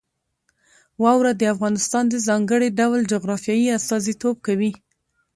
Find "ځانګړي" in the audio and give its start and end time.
2.27-2.69